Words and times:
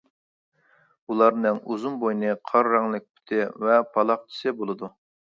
ئۇلارنىڭ 1.11 1.59
ئۇزۇن 1.73 1.99
بوينى، 2.03 2.31
قارا 2.51 2.71
رەڭلىك 2.75 3.05
پۇتى 3.17 3.43
ۋە 3.65 3.75
پالاقچىسى 3.91 4.55
بولىدۇ. 4.63 4.91